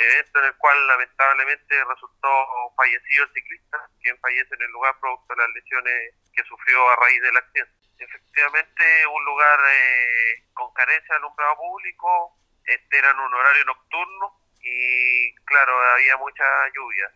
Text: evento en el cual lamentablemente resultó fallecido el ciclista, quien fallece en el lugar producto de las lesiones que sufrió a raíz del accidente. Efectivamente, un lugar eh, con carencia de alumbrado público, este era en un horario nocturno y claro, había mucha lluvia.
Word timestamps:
evento 0.00 0.38
en 0.38 0.44
el 0.46 0.56
cual 0.56 0.86
lamentablemente 0.86 1.84
resultó 1.84 2.28
fallecido 2.76 3.24
el 3.24 3.32
ciclista, 3.32 3.78
quien 4.02 4.18
fallece 4.18 4.54
en 4.54 4.62
el 4.62 4.70
lugar 4.70 4.98
producto 5.00 5.34
de 5.34 5.42
las 5.42 5.50
lesiones 5.54 6.14
que 6.32 6.44
sufrió 6.44 6.88
a 6.90 6.96
raíz 6.96 7.22
del 7.22 7.36
accidente. 7.36 7.74
Efectivamente, 7.98 9.06
un 9.06 9.24
lugar 9.24 9.58
eh, 9.68 10.42
con 10.54 10.72
carencia 10.72 11.14
de 11.14 11.18
alumbrado 11.18 11.56
público, 11.56 12.36
este 12.64 12.98
era 12.98 13.10
en 13.10 13.20
un 13.20 13.34
horario 13.34 13.64
nocturno 13.64 14.40
y 14.62 15.34
claro, 15.44 15.72
había 15.92 16.16
mucha 16.16 16.44
lluvia. 16.74 17.12